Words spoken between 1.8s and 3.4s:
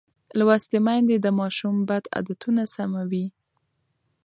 بد عادتونه سموي.